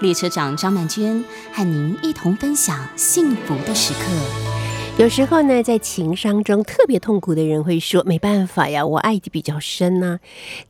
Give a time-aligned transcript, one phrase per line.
[0.00, 4.00] 列车长张曼娟和您一同分享幸福的时刻。
[4.98, 10.20] 有时候呢，在情伤中特别痛苦的人会说：“没办法呀，我爱的比较深呢。”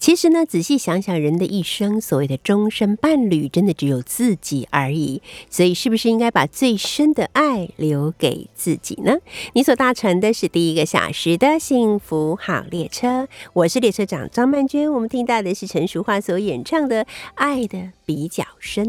[0.00, 5.22] 其实呢，仔细想想，人的一生，所谓的终身伴侣，真的只有自己而已。
[5.48, 9.16] 所以，是不是应该把最深的爱留给自己呢？
[9.52, 14.92] 你所搭乘的是第一个小时的幸福好列车，我是列车长张曼娟。
[14.92, 17.04] 我们听到的是陈淑桦所演唱的
[17.36, 18.84] 《爱的比较深》。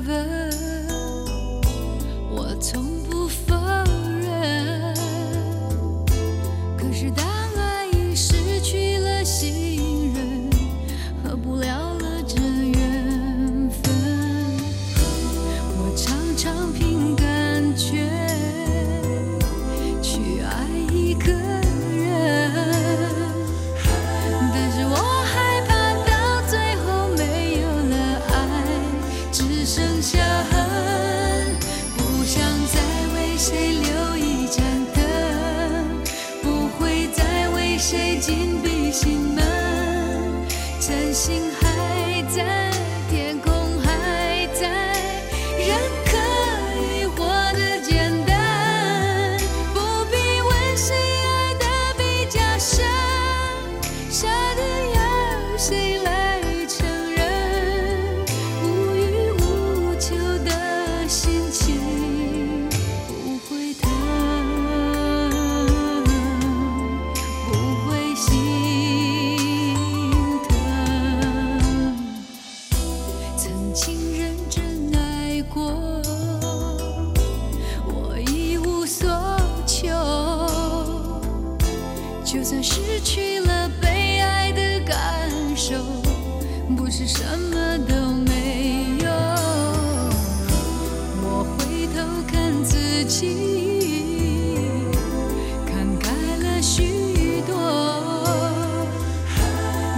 [0.00, 0.48] 从
[2.32, 2.89] 不否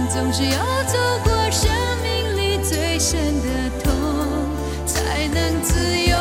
[0.09, 1.71] 总是要走过生
[2.03, 3.91] 命里最深的痛，
[4.85, 6.17] 才能自由。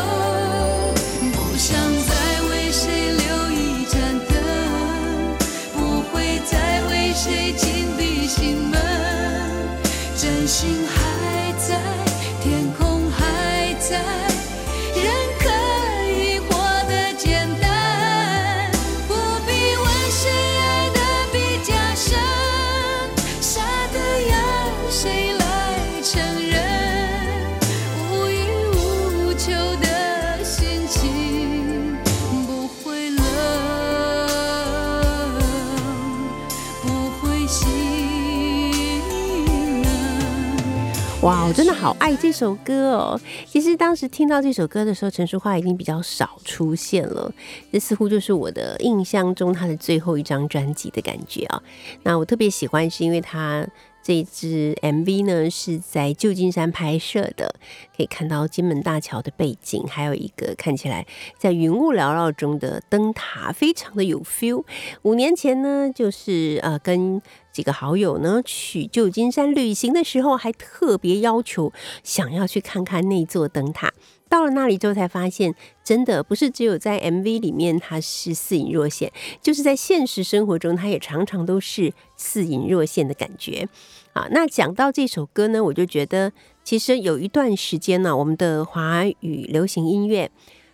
[41.52, 43.20] 真的好爱这首歌哦！
[43.46, 47.30] 其实当时听到这首歌的时候，陈淑桦已经比较少出现了，
[47.70, 51.62] 这似乎就是我的印象中他的最后一张专辑的感觉啊。
[52.04, 53.66] 那我特别喜欢，是因为他。
[54.04, 57.54] 这支 MV 呢是在旧金山拍摄的，
[57.96, 61.06] 可以看到金门大桥的背景，还有一个看起来
[61.38, 64.64] 在云雾缭绕中的灯塔，非常的有 feel。
[65.02, 73.92] 五年前呢，就是呃跟几个好友呢去旧金山旅行的时候，还特别要求想要去看看那座灯塔。
[74.28, 75.54] 到了那里之后，才发现
[75.84, 83.68] 真的不是只有在 MV 里面它是似隐若现，就是在现实生活中，它也常常都是似隐若现的感觉。
[84.14, 86.32] 啊，那讲到这首歌呢，我就觉得
[86.64, 90.30] 其实有一段时间呢，我们的华语流行音乐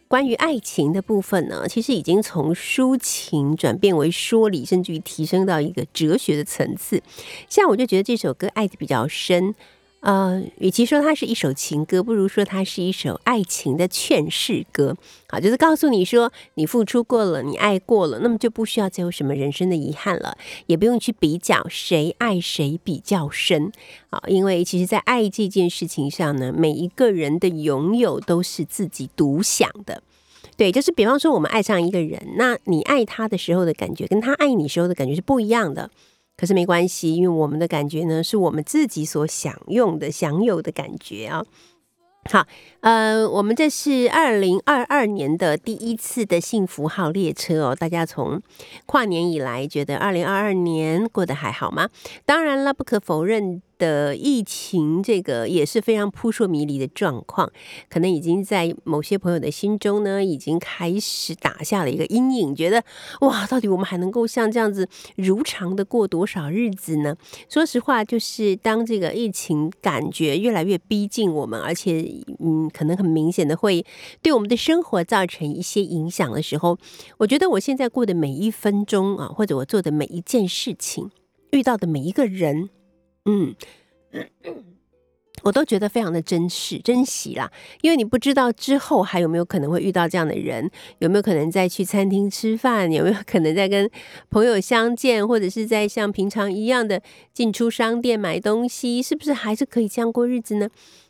[0.09, 7.03] 关于爱情的部分呢，其实已经从抒情转变为说理，甚至于提升到一个哲学的层次。
[7.49, 9.55] 像我就觉得这首歌爱的比较深。
[10.01, 14.97] 呃，与其说它是一首情歌，不如说它是一首爱情的劝世歌。
[15.29, 23.73] 好，就是告诉你说，你付出过了，你爱过了，那么就不需要再有什么人生的遗憾了，也不用去比较谁爱谁比较深。
[24.11, 30.03] 啊，因为其实，在爱这件事情上呢，每一个人的拥有都是自己独享的。
[30.57, 35.91] 对，就是比方说，我们爱上一个人，那你爱他的时候的感觉，跟他爱你时候的感觉是不一样的。
[36.39, 41.45] 可是没关系，因为我们的感觉呢，是我们自己所享用的、享有的感觉啊。
[42.31, 42.47] 好，
[42.81, 47.75] 呃，我们这是二零二二年的第一次的幸福号列车哦。
[47.75, 48.41] 大家从
[48.87, 51.89] 跨年以来，觉得二零二二年过得还好吗？
[52.25, 53.63] 当然了，不可否认。
[53.79, 57.49] 的疫情，这个也是非常扑朔迷离的状况，
[57.89, 62.83] 可能已经在某些朋友的心中呢，已经开始打下了一个阴影，觉得
[63.21, 67.15] 哇，到底我们还能够像这样子如常的过多少日子呢？
[67.49, 72.05] 说实话，就是当这个疫情感觉越来越逼近我们，而且
[72.41, 73.85] 嗯，可能很明显的会
[74.23, 76.79] 对我们的生活造成一些影响的时候，
[77.19, 81.11] 我觉得我现在过的每一分钟啊，或者我做的每一件事情，
[81.51, 82.71] 遇到的每一个人。
[83.25, 83.55] 嗯，
[85.43, 93.89] 我都觉得非常的珍视、珍惜啦，因为你不知道之后还有没有可能会遇到这样的人，有没有可能再去餐厅吃饭，有没有可能再跟
[94.31, 100.69] 朋友相见，或者是在像平常一样的进出商店买东西，是不是还是可以这样过日子呢？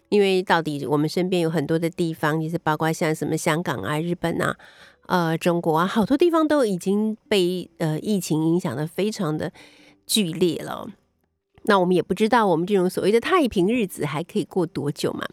[0.09, 4.57] 因为到底我们身边有很多的地方，就是包括像什么香港啊、日本啊、
[5.07, 9.53] 呃中国啊，好多地方都已经被呃疫情影响的非常的
[10.07, 10.89] 剧烈了。
[11.65, 15.27] 那我们也不知道，我们这种所谓的太平日子还可以过多久嘛？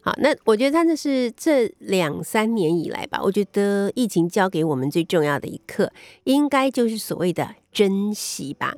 [0.00, 5.92] 好，那我觉得真的是这两三年以来吧，我觉得疫情教给我们最重要的一课，
[6.24, 8.76] 应该就是所谓的珍惜吧。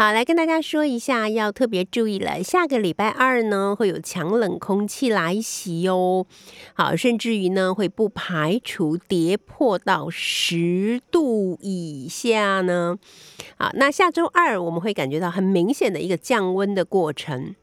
[0.00, 2.42] 好，来跟大家说一下，要特别注意了。
[2.42, 6.24] 下个礼拜二呢，会有强冷空气来袭哦。
[6.72, 12.96] 好，甚至于呢，会不排除跌破到十度以下呢。
[13.58, 17.54] 好，那下周二我们会感觉到很明显的一个降温的过程。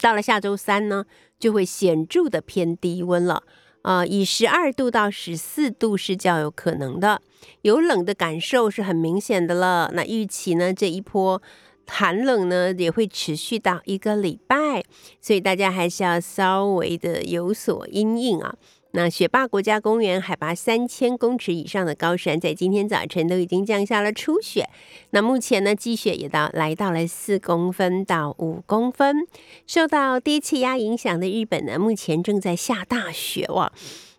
[0.00, 1.04] 到了下周三呢，
[1.38, 3.44] 就会显著的偏低温了。
[3.82, 7.22] 啊，以十二度到十四度是较有可能的，
[7.62, 9.92] 有冷的感受是很明显的了。
[9.94, 11.40] 那预期呢，这一波。
[11.88, 14.84] 寒冷呢也会持续到一个礼拜，
[15.20, 18.54] 所以大家还是要稍微的有所阴影啊。
[18.92, 24.66] 那雪霸国家公园海拔三千公尺以上的高山，在今天早晨都已经降下了初雪。
[25.10, 29.26] 那目前呢，积雪也到来到了四公分到五公分。
[29.66, 33.70] 受到低气压影响的日本呢，目前正在下大雪哇。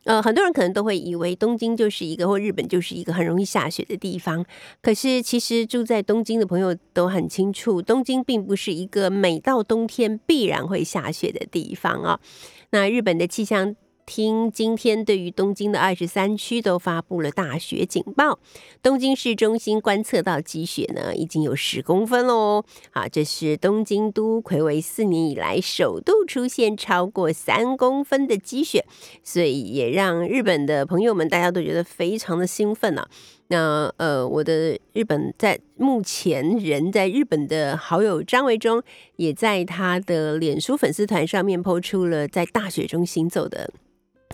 [0.06, 4.46] 呃，很多人可能都会以为东京就是一个或日本就是一个很容易下雪的地方，
[4.82, 12.20] 可是其实住在东京的朋友都很清楚，东京并不是一个每到冬天必然会下雪的地方啊。
[12.72, 13.76] 那日本的气象。
[14.10, 18.40] 听，今天对于东京的二十三区都发布了大雪警报。
[18.82, 22.64] 东京市中心观测到积雪呢，已经有十公分喽。
[22.90, 28.84] 啊，这是东京都魁为四年以来首度出现超过三公分的积雪，
[29.24, 33.08] 所以也让日本的朋友们大家都觉得非常的兴奋呢。
[33.50, 38.82] 那呃，我的日本在目前人在日本的好友张维忠，
[39.18, 43.72] 也在他的脸书粉丝团上面抛出了在大雪中行走的。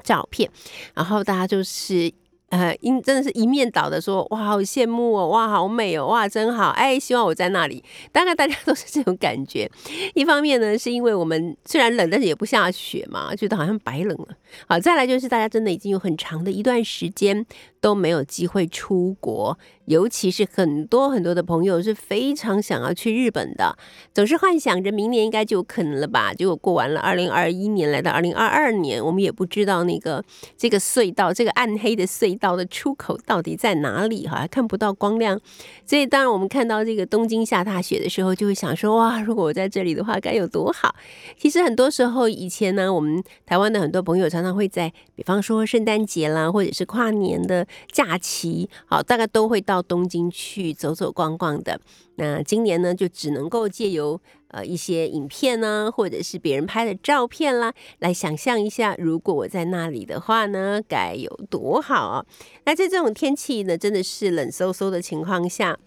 [0.04, 0.50] 照片，
[0.94, 2.12] 然后大家就是
[2.50, 7.84] 呃，因真的是一面倒的说，哇，好羡慕哦，哇，好美哦，哇，真好，哎，希望我在那里。
[8.12, 9.70] 当然，大家都是这种感觉。
[10.14, 14.28] 一方面呢，是因为我们虽然冷，但是也不下雪嘛，觉得好像白冷了。
[14.68, 17.46] 好，再来就是大家真的已经有很长的一段时间。
[17.86, 19.56] 都没有机会出国，
[19.86, 23.78] 尤其是很多很多的朋友是非常想要去日本的，
[24.12, 26.34] 总是幻想着明年应该就可能了吧。
[26.34, 30.24] 结果过完了二零二一年，来到二零二二年，我们也不知道那个
[30.58, 35.40] 这个隧道，这个暗黑的隧道的出口到底在哪里哈，还看不到光亮。
[35.86, 40.96] 所以当然我们看到这个东京下大雪的时候，就会想说哇，如果我在这里的话，该有多好。
[41.38, 47.68] 其实很多时候以前呢，我们台湾的很多朋友常常会在，比方说圣诞节啦，或者是跨年的。
[47.92, 51.80] 假期好，大概都会到东京去走走逛逛的。
[52.16, 62.26] 那今年呢，就只能够借由呃一些影片呢，或者是别人拍的照片啦，来想象一下，如果我在那里的话呢，该有多好啊。
[62.66, 65.78] 那在这种天气呢，真的是冷飕飕的情况下，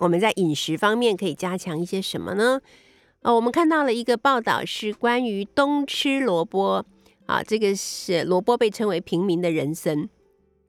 [0.00, 2.60] 我们在饮食方面可以加强一些什么呢？
[3.22, 6.84] 哦，我们看到了一个报道，是关于冬吃萝卜
[7.24, 10.08] 啊，这个是萝卜被称为平民的人参。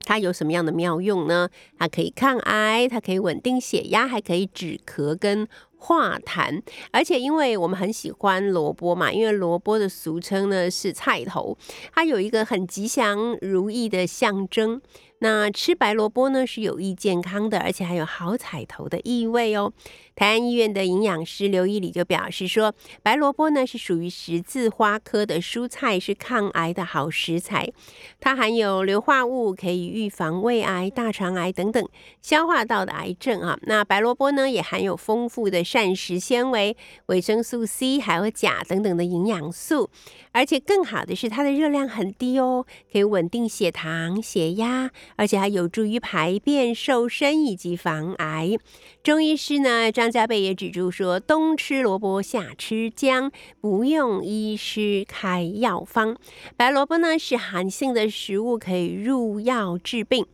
[0.07, 1.49] 它有什么样的妙用呢？
[1.77, 5.45] 它可以抗癌，它可以稳定血压，还可以止咳跟
[5.77, 6.61] 化痰。
[6.91, 11.57] 而且，因为我们很喜欢萝卜嘛，因为萝卜的俗称呢是菜头，
[11.93, 14.81] 它有一个很吉祥如意的象征。
[15.19, 19.73] 那吃白萝卜呢是有益健康的，而且还有好彩头的意味哦。
[20.15, 27.71] 台安医院的营养师刘义礼就表示说，白萝卜呢是属于十字花科的蔬菜，是抗癌的好食材。
[28.19, 31.87] 它含有硫化物，可以预防胃癌、大肠癌等等
[32.21, 33.57] 消化道的癌症啊。
[33.63, 36.75] 那白萝卜呢也含有丰富的膳食纤维、
[37.07, 39.89] 维生素 C，还有钾等等的营养素。
[40.37, 42.63] 而且更好的是，它的热量很低哦，
[42.93, 48.55] 可以稳定血糖、血压，而且还有助于排便、瘦身以及防癌。
[49.01, 56.15] 中医师呢张家贝也指出说，冬吃萝卜，夏吃姜，不用医师开药方。
[56.55, 60.27] 白萝卜呢是寒性的食物，可以入药治病。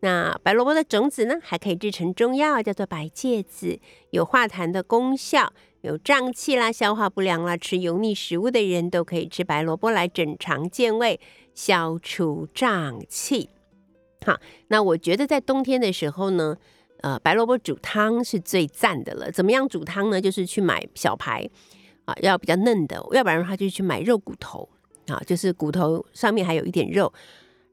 [0.00, 5.54] 那白萝卜的种子呢，还可以制成中药，叫做白芥子，有化痰的功效。
[5.86, 11.20] 有胀气啦、消化不良啦、吃油腻食物的人都可以吃白萝卜来整肠健胃、
[11.54, 13.48] 消除胀气。
[14.24, 16.56] 好，那我觉得在冬天的时候呢，
[17.02, 19.30] 呃，白萝卜煮汤是最赞的了。
[19.30, 20.20] 怎么样煮汤呢？
[20.20, 21.48] 就是去买小排
[22.04, 24.68] 啊，要比较嫩的；要不然的话，就去买肉骨头
[25.06, 27.12] 啊，就是骨头上面还有一点肉。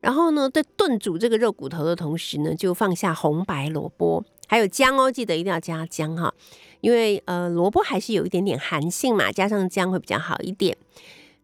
[0.01, 6.33] 然后呢，在炖煮这个肉骨头的同时呢，就放下红白萝卜，还有姜哦，记得一定要加姜哈。
[6.81, 10.75] 因为呃萝卜还是有一点点寒性嘛，加上姜会比较好一点。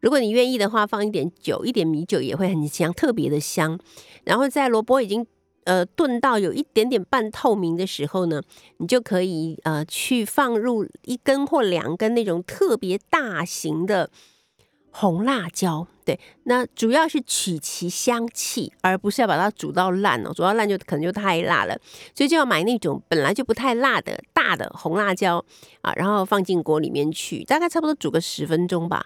[0.01, 3.79] 如果你愿意的话，放一点酒，一点米酒也会很香，特别的香。
[4.23, 5.25] 然后在萝卜已经
[5.63, 8.41] 呃炖到有一点点半透明的时候呢，
[8.77, 14.09] 你就可以呃去放入一根或两根那种特别大型的。
[14.91, 20.33] 红辣椒，对，那主要是取其香气，而不是要把它煮到烂哦。
[20.33, 21.77] 煮到烂就可能就太辣了，
[22.15, 25.43] 所以就要买那种本来就不太辣的大的红辣椒
[25.81, 29.05] 啊，然后放进锅里面去，大概差不多煮个十分钟吧。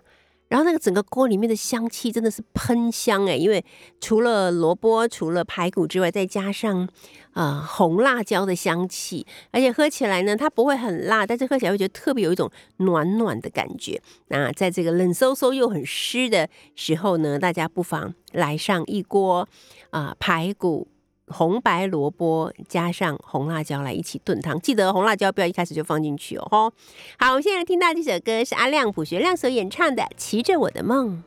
[0.54, 3.66] 然后那个整个锅里面的香气真的是喷香哎，因为
[4.00, 6.88] 除了萝卜、除了排骨之外，再加上
[7.32, 14.00] 啊红辣椒的香气，而且喝起来呢，它不会很辣，但是喝起来会觉得特别有一种暖暖的感觉。
[14.28, 19.50] 那在这个冷飕飕又很湿的时候呢，大家不妨来上一锅
[19.90, 20.88] 啊排骨。
[21.34, 26.48] 红白萝卜加上红辣椒来一起炖汤，记得红辣椒不要一开始就放进去哦。
[26.52, 26.72] 吼，
[27.18, 31.24] 好，我们现在听到这首歌是阿亮朴学亮所演唱的《骑着我的梦》。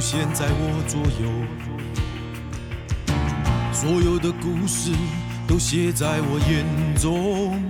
[0.00, 1.28] 出现在我左右，
[3.70, 4.92] 所有的故事
[5.46, 6.64] 都写在我眼
[6.98, 7.62] 中。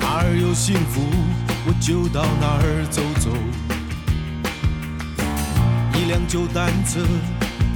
[0.00, 1.00] 哪儿有幸福，
[1.64, 3.30] 我就到哪儿走走。
[5.96, 6.98] 一辆旧单车，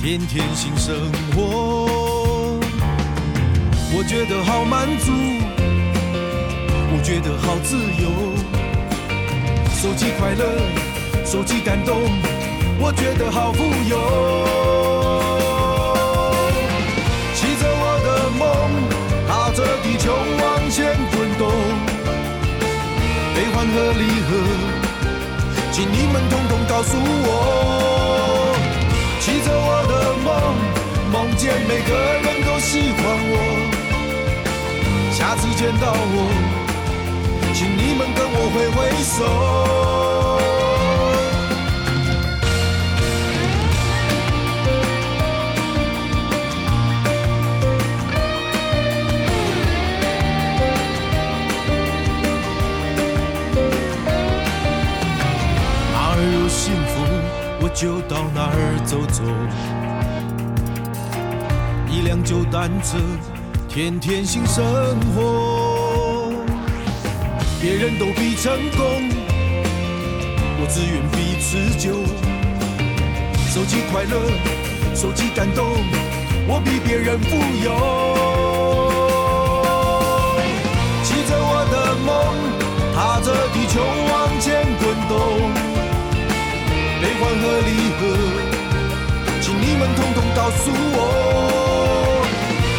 [0.02, 0.92] 天天新生
[1.32, 2.58] 活。
[3.92, 5.12] 我觉得好满足，
[6.90, 8.10] 我觉得好自由。
[9.70, 10.58] 手机快乐，
[11.24, 12.02] 手机感动，
[12.82, 13.96] 我觉得好富有。
[17.34, 18.08] 骑着我的
[18.40, 18.42] 梦，
[19.28, 20.10] 踏着地球
[20.40, 21.42] 往前滚动。
[23.34, 24.28] 悲欢和离合，
[25.70, 27.28] 请你们统统告诉我。
[29.20, 29.92] 骑着我的
[30.24, 30.28] 梦，
[31.12, 31.90] 梦见每个
[32.24, 32.98] 人都喜欢
[33.30, 33.34] 我。
[35.12, 36.16] 下次见到我。
[37.52, 40.29] 请你们跟我挥挥手。
[57.74, 59.22] 就到哪儿走走。
[61.90, 62.98] 一辆旧单车，
[63.68, 64.64] 天天新生
[65.14, 66.32] 活。
[67.60, 69.08] 别人都比成功，
[70.58, 71.92] 我只愿比持久。
[73.48, 74.16] 手机快乐，
[74.94, 75.66] 手机感动，
[76.46, 77.70] 我比别人富有。
[81.02, 82.08] 骑着我的梦，
[82.94, 85.69] 踏着地球往前滚动。
[87.20, 88.00] 欢和离合，
[89.42, 90.98] 请你们统统告诉我。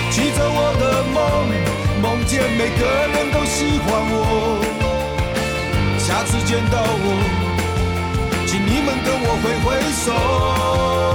[0.10, 0.84] 记着我的
[1.14, 1.16] 梦，
[2.02, 2.82] 梦见每个
[3.14, 4.16] 人都喜欢我。
[6.00, 7.06] 下次见到我，
[8.48, 9.68] 请你们跟我挥挥
[10.04, 11.11] 手。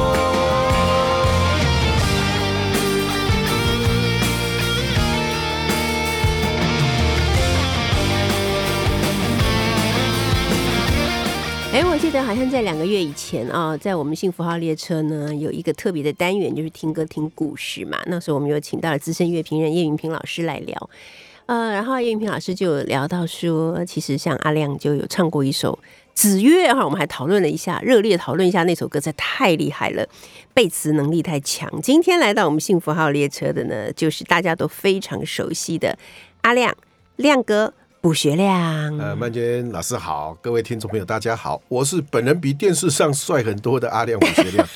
[11.99, 17.99] 记得好像在两个月以前啊，在我们幸福号列车呢有一个特别的单元，就是听歌听故事嘛。
[18.05, 20.91] 那时候我们有请到了资深乐评人叶云平老师来聊，
[21.47, 25.79] 呃，然后叶云平老师就有聊到说，其实像阿亮就有唱过一首
[26.13, 30.07] 《子月》哈，我们还讨论了一下，热烈讨论一下那首歌，实在太厉害了，
[30.53, 31.81] 背词能力太强。
[31.81, 35.99] 今天来到我们幸福号列车的呢，就是大家都非常熟悉的
[36.43, 36.77] 阿亮
[37.17, 37.73] 亮哥。
[38.07, 44.69] 卜学亮，呃，曼娟老师好，各位听众朋友大家好，我是本人比电视上帅很多的阿亮卜学亮，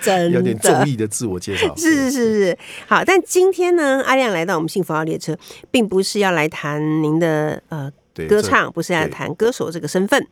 [0.00, 0.72] 真 有点的。
[0.72, 2.44] 综艺的自我介绍，是是是。
[2.44, 5.36] 是，好，但今天呢，阿亮来到我们幸福号列车，
[5.72, 7.90] 并不是要来谈您的呃
[8.28, 9.10] 歌唱，不是要对。
[9.10, 10.24] 谈歌手这个身份，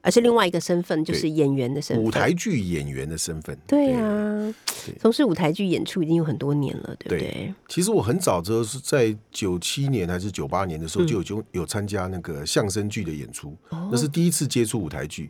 [0.00, 2.04] 而是另外一个身份，就是演员的身份。
[2.04, 4.54] 舞台剧演员的身份，对啊。
[4.86, 7.18] 对，从事舞台剧演出已经有很多年了，对不对？
[7.18, 7.54] 对？
[7.68, 13.88] 其实我很早之后是在九七年还是九八年的嗯时候就有就有参加那个相声剧的演出，哦。
[13.92, 15.28] 那是第一次接触舞台剧。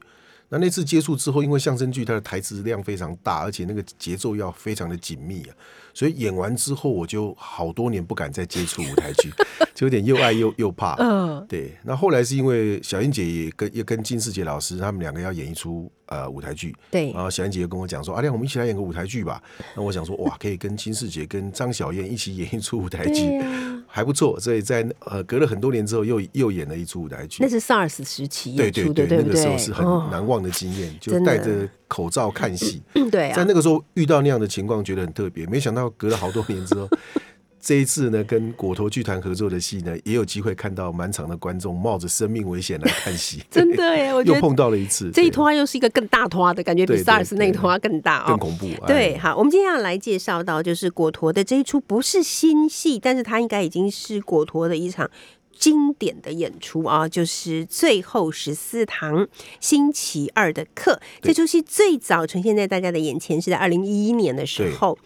[0.50, 5.54] 那那次接触之后，因为相声剧它的台词量非常大，而且那个节奏要非常的紧密啊，
[5.92, 9.30] 所以演完之后我就好多年不敢再接触舞台剧，
[9.74, 10.94] 就有点又爱又又怕。
[10.98, 19.42] 嗯，对，那后来是因为小燕姐也跟也跟金世杰老师他们两个要演一出呃舞台剧，对然后小燕姐就跟我讲说：“阿亮，我们一起来演个舞台剧吧。”
[19.76, 23.40] 那我想说，哇，可以跟金世杰跟张小燕一起演一出舞台剧，
[23.86, 24.38] 还不错。
[24.40, 27.48] 所以在呃隔了很多年之后，又又演了一出舞台剧那。
[27.48, 29.24] 是 SARS 时期对演出的，对对，对？
[29.24, 32.82] 那个时候是很哦难忘的经验，就戴着口罩看戏。
[33.10, 35.46] 对啊，在那个时候遇到那样的情况，觉得很特别。
[35.46, 36.88] 没想到隔了好多年之后，
[37.60, 48.68] 这一次呢，跟果陀剧团合作的戏呢，也有机会看到满场的观众冒着生命危险来看戏， 真的耶， 我觉得又碰到了一次这一对拖又是一个更大拖的感觉，比对对 SARS 那一对拖更大哦，更恐怖。
[48.86, 55.10] 对，哎好，我们今天要来介绍到，就是果陀的这一出不是新戏，但是它应该已经是果陀的一场
[55.58, 59.26] 经典的演出啊，就是《最后十四堂
[59.60, 60.92] 星期二的课》。
[61.20, 64.96] 这出戏最早呈现在大家的眼前是在二零一一年的时候，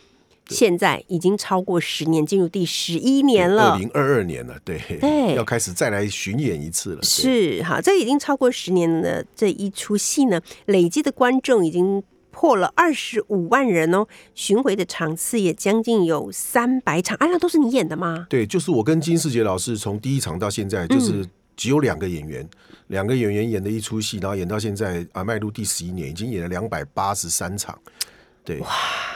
[0.48, 3.78] 现在已经超过十年，进入第十一年了二。
[3.78, 7.02] 零二二年了，对，对 要开始再来巡演一次了。
[7.02, 17.16] 是哈，这已经超过十年的这一出戏呢，累积的观众已经破了二十五万人哦，巡回的场次也将近有三百场。
[17.18, 18.26] 啊，那都是你演的吗？
[18.28, 21.26] 对，就是我跟金世杰老师从第一场到现在，嗯就是
[21.56, 22.46] 只有两个演员，
[22.88, 27.78] 两个演员演的一出戏，然后演到现在啊，迈入第十一年，已经演了两百八十三场。
[28.44, 28.60] 对，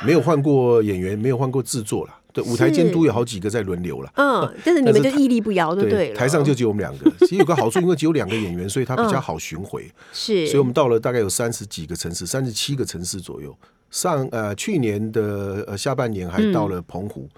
[0.04, 2.14] 没有换过演员，没有换过制作了。
[2.32, 4.12] 对，舞台监督有好几个在轮流了。
[4.16, 6.16] 嗯，但是你们就屹立不摇，就对了。
[6.16, 7.10] 台上就只有我们两个。
[7.26, 9.90] 其实有个好处，因为只有两个演员，所以他比较嗯好巡回。
[10.12, 13.56] 是，所以我们到了大概有三十几个城市，三十七个城市左右。
[13.90, 17.28] 上呃去年的呃下半年还到了澎湖。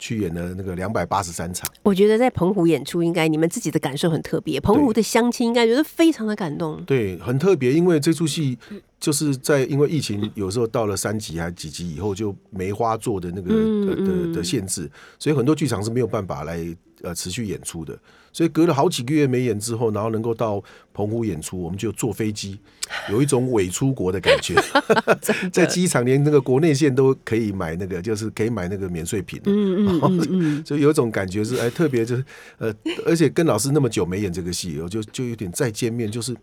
[0.00, 4.60] 去演了那个两百八十三场，我觉得在澎湖演出，应该你们自己的感受很特别。
[4.60, 6.80] 澎湖的乡亲应该觉得非常的感动。
[6.84, 8.56] 对，很特别，因为这出戏
[9.00, 16.58] 就是在因为疫情，有时候到了三级还几级以后就梅花座的那个嗯的嗯的的限制，所以很多剧场是没有办法来
[17.02, 17.98] 呃持续演出的。
[18.30, 22.58] 所以隔了好几个月没演之后，然后能够到澎湖演出，我们就坐飞机，
[23.10, 24.54] 有一种伪出国的感觉。
[25.50, 29.40] 在机场连那个国内线都可以买那个，就是可以买那个免税品。
[29.46, 32.24] 嗯嗯嗯嗯， 就有一种感觉是，哎，特别就是，
[32.58, 32.72] 呃，
[33.06, 36.36] 而且跟老师那么久没演这个戏，我就就有点再见面，就是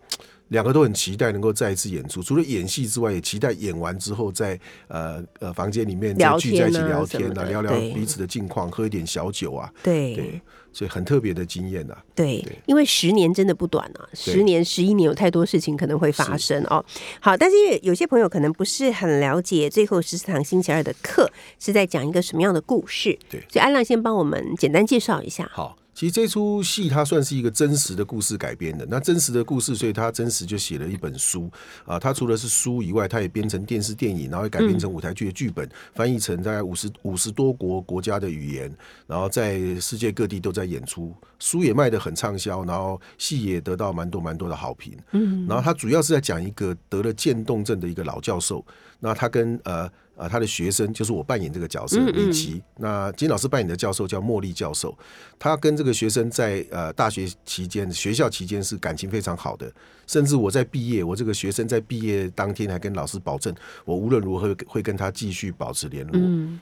[0.50, 2.22] 两个都很期待能够再一次演出。
[2.22, 11.98] 除了演戏之外，也期待演完之后在呃呃房间里面再聊聚在一起聊天啊，聊聊彼此的近况，喝一点小酒啊，对对，所以很特别的经验啊。
[12.14, 16.84] 对对，因为十年真的不短啊，十年、十一年有太多事情可能会发生哦。
[17.20, 21.30] 好，但是因为有些朋友可能不是很了解最后十四堂星期二的课
[21.60, 25.50] 是在讲一个什么样的故事，对所以安亮先帮我们简单介绍一下。
[25.52, 28.86] 好，其实这出戏它算是一个真实的故事改编的。
[28.90, 31.50] 那真实的故事，所以他真实就写了一本书
[31.86, 31.98] 啊。
[31.98, 38.70] 它除了是书以外，它也编成电视电影，然后也改编成舞台剧的剧本，翻译成大概五十五十多国国家的语言，
[39.08, 41.16] 然后在世界各地都在演出。
[41.40, 44.98] 书也卖得很畅销，然后戏也得到蛮多蛮多的好评。
[45.14, 48.66] 嗯，然后它主要是在讲一个得了渐冻症的一个老教授，
[49.00, 49.90] 那他跟呃。
[50.16, 52.62] 啊，他的学生就是我扮演这个角色李琦。
[52.78, 54.98] 那金老师扮演的教授叫茉莉教授，
[55.38, 59.72] 他跟这个学生在呃大学期间、学校期间是感情非常好的，
[60.08, 66.20] 甚至我在毕业，我这个学生在毕业当天还跟老师保证，我无论如何会跟他继续保持联络。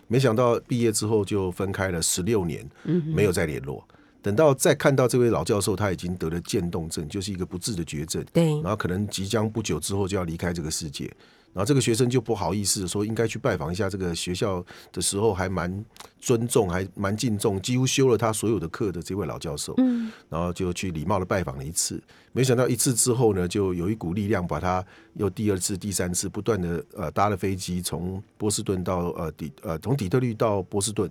[0.07, 2.67] 没想到毕业之后就分开了十六年，
[3.15, 3.85] 没有再联络。
[4.21, 8.23] 等到再看到这位老教授，他已经得了渐冻症，就是一个不治的绝症。
[8.31, 11.11] 对然后可能即将不久之后就要离开这个世界。
[11.53, 15.85] 然后这个学生就不好意思说应该去拜访一下这个学校的时候，还蛮
[16.19, 19.73] 尊重，还蛮敬重，几乎修了他所有的课的这位老教授。
[19.77, 31.09] 嗯，然后就去礼貌的拜访了一次，没想到一次之后呢，就有一股力量把他又第二次、第三次不断的呃搭了飞机从波士顿到呃底呃从底特律到波士顿，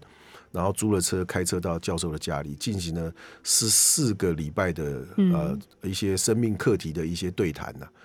[0.51, 3.13] 然后租了车开车到教授的家里，进行了
[3.45, 8.02] 十四个礼拜的呃一些生命课题的一些对谈呐、然后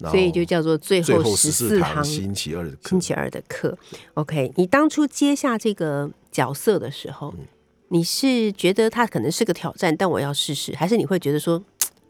[0.00, 3.76] 所以就叫做最最后十四四堂堂星期二的课星期二的课。
[4.14, 7.46] OK，你当初接下这个角色的时候，嗯
[7.88, 11.62] 你是觉得他可能是个挑战，但我要试试，还是你会觉得说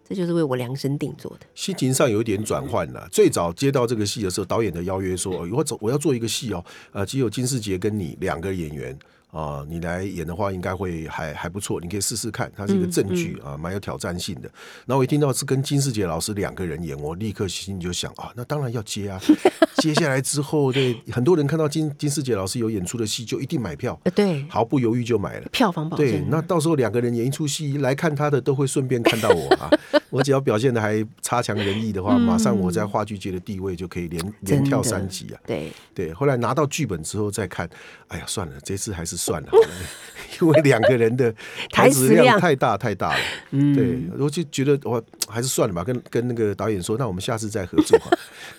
[0.08, 1.46] 这就是为我量身定做的？
[1.54, 3.06] 心情上有一点转换了。
[3.12, 8.98] 最早接到这个戏的时候，导演的邀约说：“哦我走，我要做一个戏哦，呃，只有金世杰跟你两个演员
[9.36, 12.50] 啊、你来演的话，应该会还还不错，你可以试试看。
[12.56, 14.48] 它是一个正剧啊，蛮有挑战性的。
[14.86, 19.20] 然后我一听到是跟金世杰老师两个人演，我立刻心里就想啊，那当然要接啊。
[19.76, 25.46] 接下来之后，对很多人看到金金世杰老师有演出的戏，就一定买票，呃，对，毫不犹豫就买了。
[25.52, 26.24] 票房保对，。
[26.30, 29.70] 那到时候两个人演一出戏，来看他的都会顺便看到我啊。
[30.16, 35.40] 我只要表现的还差强人意的话，马上我在话剧界的地位就可以连连跳三级啊。
[35.46, 37.68] 对，对，后来拿到剧本之后再看，
[38.08, 39.48] 哎呀，算了，这次还是算了，
[40.40, 41.32] 因为两个人的
[41.70, 43.20] 台词量量太大太大了。
[43.74, 48.08] 对，我就觉得我还是算了吧，跟跟那个导演说，那我们下次再合作啊。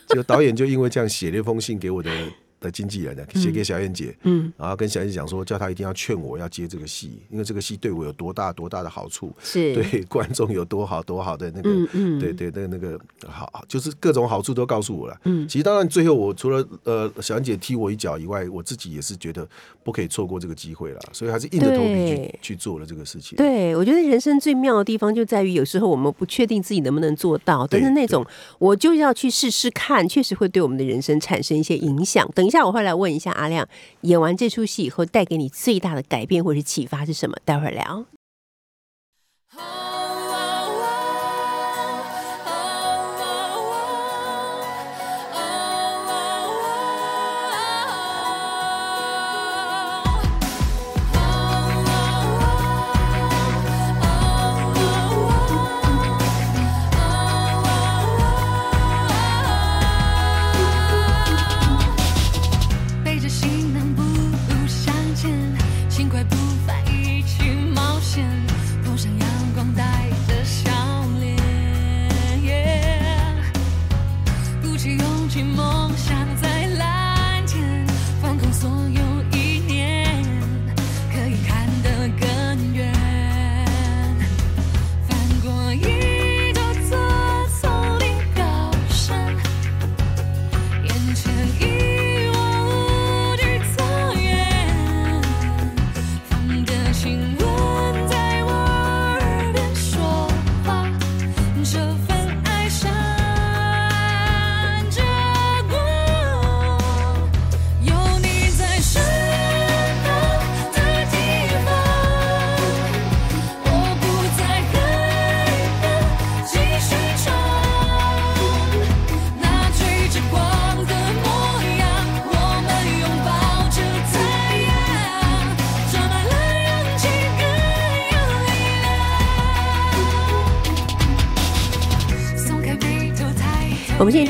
[0.07, 2.11] 结果导演就因为这样写了一封信给我的
[2.59, 15.19] 的经纪人呢，写给小燕姐，嗯，然后跟小燕姐讲说，叫她一定要劝我要接这个戏，因为这个戏对我有多大多大的好处，是，对观众有多好多好的那个，嗯嗯对对，那个那个好，就是各种好处都告诉我了。
[15.23, 19.47] 嗯其实当然最后我除了呃小燕姐踢我一脚以外，我自己也是觉得
[19.83, 23.37] 不可以错过这个机会了，所以还是硬着头皮去去做了这个事情。
[23.37, 28.25] 对，我觉得人生最妙的地方就在于，有时候我们不确定自己能不能做到，但是那种
[28.59, 32.29] 我就要去试试看，确实会对我们的人生产生一些影响。
[32.35, 33.67] 等等一下我会来问一下阿亮，
[34.03, 37.35] 演完这出戏以后带给你最大的改变或是启发是什么？
[37.43, 38.05] 待会儿聊。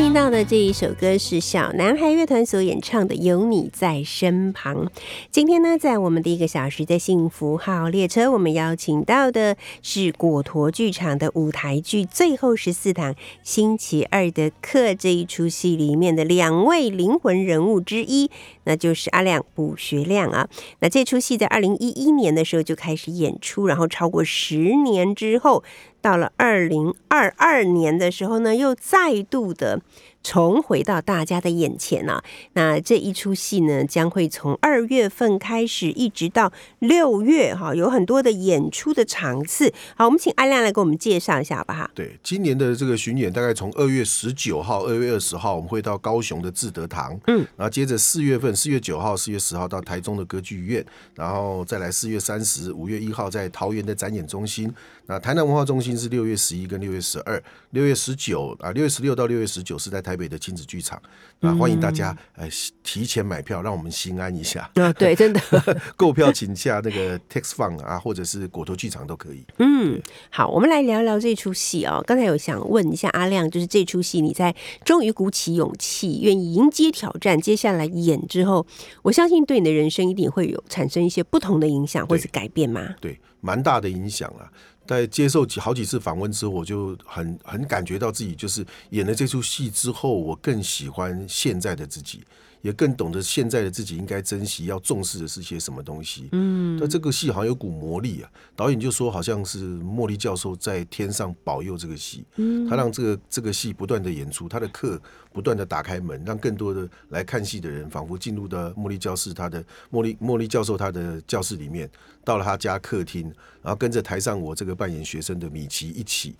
[0.07, 4.85] 听到的这一首歌是小男孩乐团所演唱的《有你在身旁》。
[5.31, 18.31] 今天呢，在我们第一个小时的幸福号列车，我们邀请到的是果陀剧场的舞台剧《最后十四堂星期二的课》这一出戏里面的两位灵魂人物之一，
[18.63, 20.47] 那就是阿亮卜学亮啊。
[20.79, 25.65] 那这出戏在二零一一年的时候就开始演出，然后超过十年之后，
[26.01, 29.81] 到了二零二二年的时候呢，又再度的
[30.23, 32.23] 重回到大家的眼前啊。
[32.53, 39.73] 那这一出戏呢，将会从二月份开始，一直到六月哈，有很多的演出的场次。
[39.95, 41.89] 好，我们请阿亮来给我们介绍一下好不好？
[41.93, 54.73] 对，今年的这个巡演大概从二月十九号、二月二十号，我们会到高雄的志德堂，嗯，然后接着四月份四月九号、四月十号到台中的歌剧院，然后再来四月三十、五月一号在桃园的展演中心，
[55.09, 61.01] 那台南文化中心是六月十一跟六月十二，六月十九啊，六月十六到六月十九是在台北的亲子剧场
[61.39, 62.45] 啊，欢迎大家呃
[62.83, 64.69] 提前买票，让我们心安一下。
[64.75, 65.41] 啊，对， 真的，
[65.95, 69.45] 购票请下那个 Tex Fun 啊，或者是果陀剧场都可以。
[69.59, 72.03] 嗯，好，我们来聊聊这出戏哦。
[72.05, 78.67] 刚才有想问一下阿亮，就是这出戏你在终于鼓起勇气，愿意迎接挑战，接下来演之后，
[79.03, 82.95] 我相信对你的人生一定会有产生一些不同的影响或是改变吗？
[82.99, 84.51] 对，蛮大的影响啊。
[84.87, 92.23] 在接受几好几次访问之后，我就很很感觉到自己就是演了这出戏之后，我更喜欢现在的自己，
[92.61, 96.29] 也更懂得现在的自己应该珍惜、要重视的是些什么东西。
[96.31, 104.99] 嗯，那这个戏好像有股魔力啊，导演就说好像是莫莉教授在天上保佑这个戏，嗯，他让这个这个戏不断的演出，他的课
[105.37, 111.87] 不断的打开门，让更多的来看戏的人仿佛进入到茉莉教室，他的茉莉茉莉教授他的教室里面，
[112.25, 116.35] 到了他家客厅，然后跟着台上我这个扮演学生的米奇一起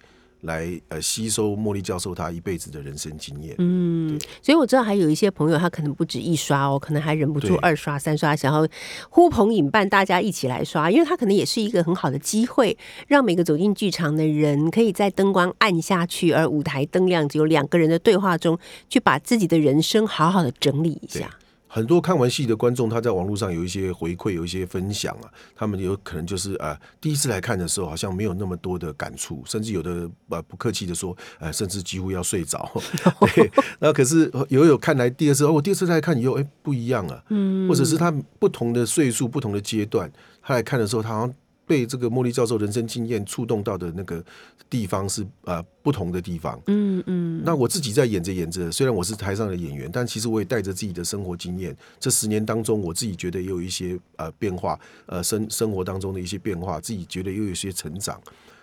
[0.47, 3.53] 来呃吸收茉莉教授他一辈子的人生经验。
[3.59, 8.67] 嗯，所以我知道还有一些朋友，他可能不止一刷哦，可能还忍不住二刷、三刷，想要
[9.11, 12.75] 呼朋引伴，大家一起来刷，因为他可能也是一个很好的机会，
[13.07, 18.57] 让每个走进剧场的人可以在灯光暗下去，而舞台灯亮，只有两个人的对话中，
[18.89, 21.36] 去把自己的人生好好的整理一下。
[21.67, 32.71] 很多看完戏的观众，他在网络上有一些回馈，有一些分享啊，他们有可能就是呃第一次来看的时候，好像没有那么多的感触，甚至有的呃不客气的说，呃甚至几乎要睡着。
[33.35, 41.33] 对，那可是有有看来第二次，哦，我第二次来看以后，哎不一样啊，嗯，或者是他不同的岁数、不同的阶段，他来看的时候，他好像
[41.67, 44.23] 被这个茉莉教授人生经验触动到的那个
[44.69, 46.59] 地方是呃不同的地方。
[46.67, 51.75] 嗯嗯，那我自己在演着演着，虽然我是台上的演员，但其实我也带着自己的生活经验。
[51.99, 58.19] 这十年当中，我自己觉得也有一些呃变化，呃生生活当中的一些变化，自己觉得又有一些成长。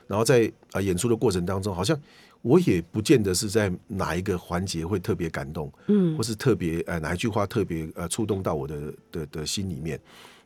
[0.06, 1.98] 然后在呃演出的过程当中，好像
[2.40, 10.00] 我也不见得是在哪一个环节会特别感动，嗯，或是特别呃哪一句话特别呃触动到我的的的心里面。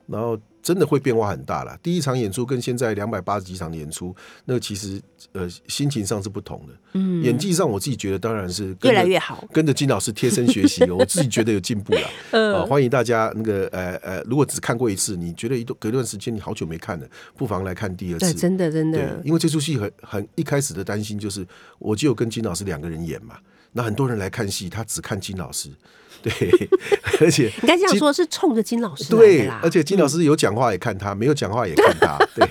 [0.09, 1.79] 然后真的会变化很大了。
[1.83, 4.15] 第一场演出跟现在两百八十几场演出，
[4.47, 5.01] 那个其实
[5.33, 6.73] 呃心情上是不同的。
[6.95, 9.47] 嗯，演技上我自己觉得当然是越来越好。
[9.53, 12.11] 跟着金老师贴身学习，我自己觉得有进步了。
[12.33, 18.35] 呃， 欢迎大家那个呃呃，如果只看过一次，你觉得一段隔一段时间你好久没看了，不妨来看第二对，次。
[18.35, 21.47] 真的真对的，，因为这出戏很很一开始的担心就是，
[21.79, 23.37] 我就跟金老师两个人演嘛，
[23.73, 25.71] 那很多人来看戏，他只看金老师，
[26.23, 26.33] 对，
[27.21, 29.61] 而且应该这样说，是冲着金老师来对啦，。
[29.63, 32.49] 而且金老师有讲话也看他，没有讲话也看他，对。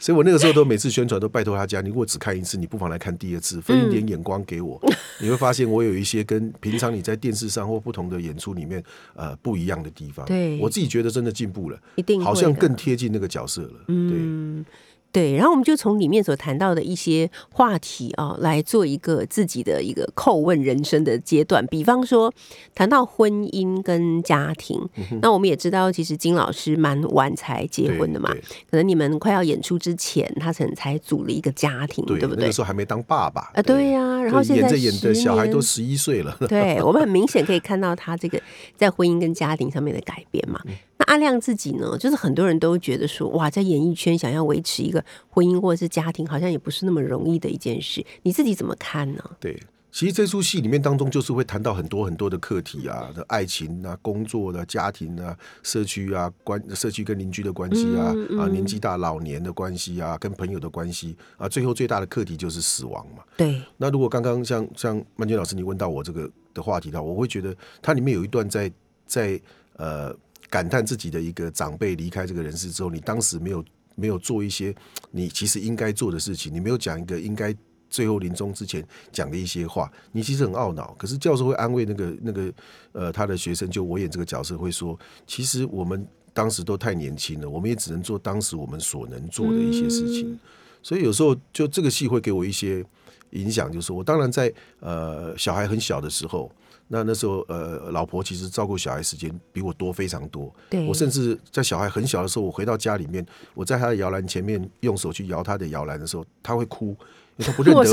[0.00, 4.80] 所以我那个时候都每次宣传都拜托他家，你如果只看一次，你不妨来看第二次，分一点眼光给我，
[5.20, 8.80] 你会发现我有一些跟平常你在电视上或不同的演出里面
[9.16, 10.24] 呃不一样的地方。
[10.26, 13.72] 对我自己觉得真的进步了，一定好像更贴近那个角色了。
[13.88, 14.64] 嗯，
[15.10, 21.66] 对，然后我们就从里面所谈到的一些话题啊，来做一个自己的一个叩问人生的阶段。
[21.68, 22.32] 比方说，
[22.74, 28.30] 谈到婚姻跟家庭，嗯那我们也知道，其实金老师蛮晚才结婚的嘛，
[28.70, 32.52] 可能你们快要演出之前，他曾才组了一个家庭，对，对不对那个？
[32.52, 36.36] 时候还没当爸爸啊，对呀、然后现在对演着演着小孩都十一岁了。
[36.48, 38.40] 对我们很明显可以看到他这个
[38.76, 40.60] 在婚姻跟家庭上面的改变嘛。
[41.08, 48.04] 那阿亮自己呢，就是很多人都觉得说，哇，在演艺圈想要维持一个婚姻或者是家庭，好像也不是那么容易的一件事。
[48.22, 49.30] 你自己怎么看呢？
[49.40, 49.58] 对，
[49.90, 63.22] 其实这出戏里面当中就是会谈到很多很多的课题啊，的爱情啊、工作的、家庭啊、社区啊、关社区跟邻居的关系啊，嗯啊年纪大老年的关系啊，跟朋友的关系啊，最后最大的课题就是死亡嘛。
[63.36, 68.70] 对，那如果刚刚像像曼娟老师你问到我这个的话题的话，我会觉得它里面有一段在
[69.06, 69.40] 在
[69.76, 70.14] 呃
[70.48, 74.74] 感叹自己的一个长辈离开这个人世之后，你当时没有没有做一些
[75.10, 77.54] 你其实应该做的事情，你没有讲一个应该
[77.90, 80.94] 最后临终之前讲的一些话，你其实很懊恼。
[80.98, 82.52] 可是教授会安慰那个那个
[82.92, 90.38] 呃他的学生，就我演这个角色会说，其实我们当时都太年轻了，我们也只能做当时我们所能做的一些事情。
[90.82, 92.84] 所以有时候就这个戏会给我一些
[93.30, 96.50] 影响，就是我当然在呃小孩很小的时候，
[96.88, 100.52] 那那时候呃老婆其实照顾小孩时间比我多非常多。
[100.68, 103.24] 对我甚至在小孩很小的时候，我回到家里面，
[103.54, 106.96] 我在他的摇篮前面用手去摇他的摇篮的时候，他会哭。
[107.36, 107.84] 因为他不认得我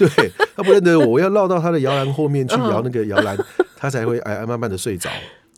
[0.00, 3.38] 对他不认得我，我要绕到他的摇篮后面去摇那个摇篮，
[3.76, 5.08] 他才会哎哎慢慢的睡着。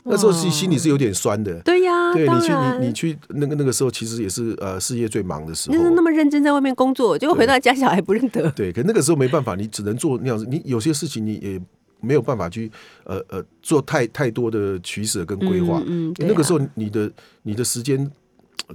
[0.05, 8.51] 那时候是心里是有点酸的，对呀、对你去你你去那个那个时候，其实也是呃事业最忙的时候，就是那么认真在外面工作，结果回到家小孩不认得。
[8.51, 10.45] 对，可那个时候没办法，你只能做那样子。
[10.51, 11.59] 你有些事情你也
[12.03, 12.71] 没有办法去
[13.05, 15.81] 呃呃做太太多的取舍跟规划。
[15.87, 16.27] 嗯嗯啊。
[16.29, 17.11] 那个时候你的
[17.43, 18.11] 你的时间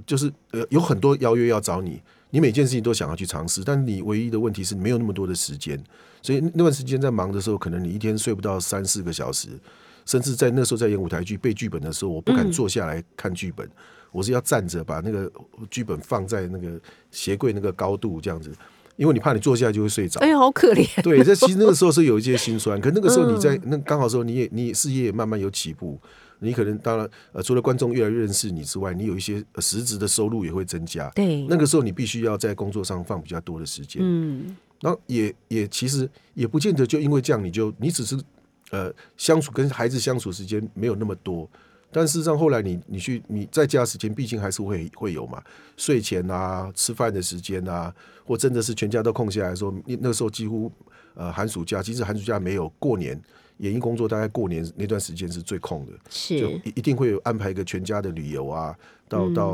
[0.04, 5.82] 就是呃有很多邀约要找你，你每件事情都想要去尝试，但你唯一的问题是没有那么多的时间，
[6.22, 9.48] 所以那段时间在忙的时候，可能你一天睡不到三四个小时，
[10.04, 13.68] 甚至在那时候在演舞台剧背剧本的时候，我不敢坐下来看剧本，
[14.12, 15.30] 我是要站着把那个
[15.70, 16.78] 剧本放在那个
[17.10, 18.52] 鞋柜那个高度这样子，
[18.98, 20.18] 因为你怕你坐下来就会睡着。
[20.20, 21.02] 哎呀，好可怜。
[21.02, 25.96] 对，这其实那个时候是有一些心酸，可那个时候你在那刚好时候你也你事业也慢慢有起步，
[26.40, 31.08] 你可能当然呃除了观众越来越认识你之外，你有一些呃实质的收入也会增加。
[31.14, 34.02] 对，那个时候你必须要在工作上放比较多的时间。
[34.04, 38.18] 嗯，然后也也其实也不见得就因为这样你就你只是
[38.72, 41.48] 呃相处跟孩子相处时间没有那么多，
[41.90, 45.42] 但事实上后来你你去你在家时间毕竟还是会会有嘛，
[45.76, 50.70] 睡前啊吃饭的时间啊，或真的是全家都空下来说，你那时候几乎
[51.14, 53.20] 呃寒暑假，即使寒暑假没有过年。
[53.58, 58.72] 演艺工作大概过年那段时间是最空的，就是一一定会有安排一个全家的旅游啊，
[59.08, 59.46] 到到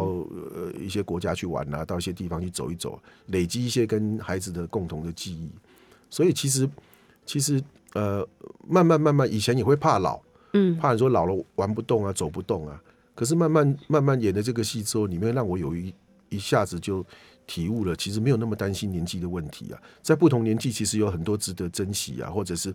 [0.55, 5.49] 呃一些国家去玩啊，到一些地方去走一走，累积一些跟孩子的共同的记忆。
[6.11, 6.69] 所以其实
[7.25, 7.59] 其实
[7.95, 8.23] 呃
[8.69, 10.21] 慢慢慢慢，以前也会怕老，
[10.55, 12.83] 嗯，怕你说老了玩不动啊，走不动啊。
[13.15, 15.95] 可是慢慢慢慢演的这个戏之后，里面让我有一
[16.31, 17.05] 一下子就
[17.47, 22.75] 体悟了，其实没有那么担心年纪的问题啊，在不同年纪其实有很多值得珍惜啊，或者是。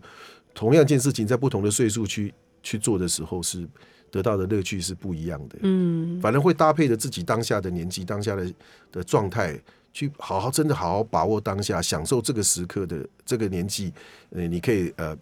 [0.52, 3.64] 同样一件事情，在不同的岁数去去做的时候，是
[4.10, 5.56] 得到的乐趣是不一样的。
[5.62, 8.52] 嗯，反正会搭配着自己当下的年纪、当下的
[8.90, 9.56] 的状态，
[9.92, 13.92] 去好好真的好好把握当下，享受这个时刻的这个年纪，
[14.30, 15.16] 呃，你可以呃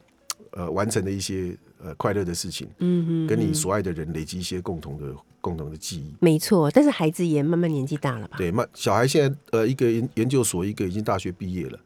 [0.52, 6.14] 呃完成的一些呃快乐的事情，嗯跟你所爱的人累积一些共同的共同的记忆。
[6.20, 8.36] 没错，但是孩子也慢慢年纪大了吧？
[8.36, 11.78] 对，慢小孩现在呃一个研研究所，一个已经大学毕业了。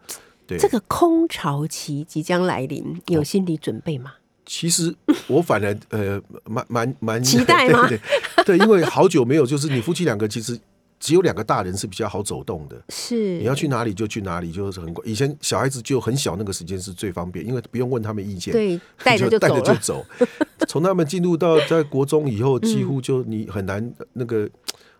[0.46, 4.12] 对，这个空巢期即将来临，有心理准备吗？
[4.44, 4.92] 其实
[5.28, 7.86] 我反而呃蛮蛮蛮期待吗？
[7.88, 8.00] 对
[8.44, 10.58] 对，因为好久没有，就是你夫妻两个其实
[11.02, 20.06] 只有两个大人是比较好走动的，是你要去哪里就去哪里，就是很以前小孩子就很小那个时间是最方便，因为不用问他们意见，对， 带着就带着就走。
[20.68, 24.48] 从他们进入到在国中以后，几乎就你很难那个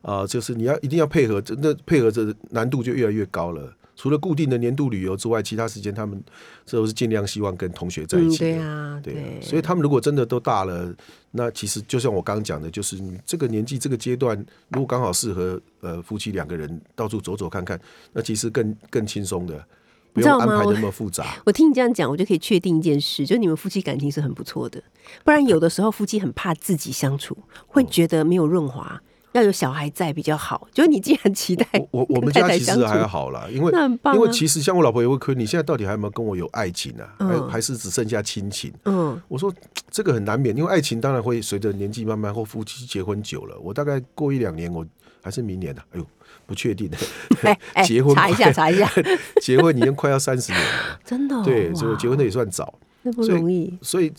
[0.00, 3.72] 啊，就是你要一定要配合，那配合着难度就越来越高了。
[4.02, 6.20] 除了固定的年度旅游之外，其他时间他们
[6.66, 8.50] 这都是尽量希望跟同学在一起的。
[8.50, 10.92] 对啊，对，所以他们如果真的都大了，
[11.30, 14.36] 那其实就像我刚刚讲的，就是你这个年纪这个阶段，
[14.70, 17.80] 如果刚好适合呃夫妻两个人到处走走看看，
[18.12, 19.64] 那其实更更轻松的，
[20.12, 21.36] 不用安排那么复杂。
[21.46, 24.82] 我听你这样讲，我就可以确定一件事，就是你们夫妻感情是很不错的。
[25.24, 27.38] 不然有的时候夫妻很怕自己相处，
[27.68, 29.00] 会觉得没有润滑。
[29.32, 33.72] 要有小孩在比较好，就你既然期待我我们家其实还好啦，因为
[34.14, 37.08] 因为其实像我老婆也会亏，你现在到底还有没有跟我有爱情啊？
[37.18, 38.72] 还还是只剩下亲情？
[38.84, 39.52] 嗯，我说
[39.90, 44.86] 这个很难免，因为爱情当然会随着年纪慢慢或夫妻结婚久了，我大概过一两年，我
[45.22, 46.06] 还是明年的，哎呦
[46.46, 46.96] 不确定的。
[47.42, 48.90] 哎哎， 结婚查一下查一下，
[49.40, 54.12] 结婚已经快要三十年了，真的对，所以我结婚的也算早，那不容易，所以。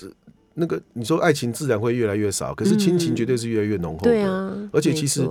[0.56, 4.12] 那个你说爱情自然会越来越少，可是亲情绝对是越来越浓厚的。
[4.12, 5.28] 对啊，而且其实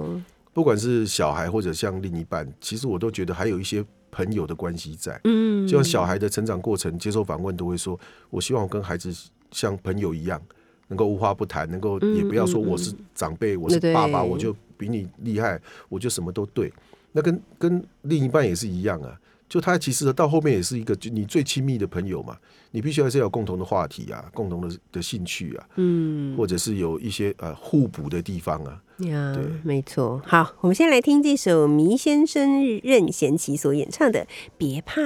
[0.52, 5.20] 不管是小孩或者像另一半，其实我都觉得还有一些朋友的关系在。
[5.24, 7.98] 嗯，就像小孩的成长过程，接受访问都会说，
[8.30, 9.10] 我希望我跟孩子
[9.50, 10.40] 像朋友一样，
[10.88, 16.72] 能够无话不谈，能够也不要说我是长辈，我是爸爸，我就比你厉害，我就什么都对。
[17.12, 19.18] 那跟跟另一半也是一样啊。
[19.52, 22.34] 就他其实到后面也是一个，就你最亲密的朋友嘛，
[22.70, 28.82] 你必须还是要有共同的话题啊，共同的的兴趣啊，嗯，或者是有一些呃互补的地方啊。
[29.00, 30.22] 呀，对，没错。
[30.24, 34.20] 好，我们先来听这首迷先生任贤齐所演唱的
[34.56, 35.02] 《别怕》。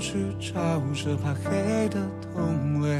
[0.00, 2.00] 出手去照着怕黑的
[2.32, 2.99] 同类，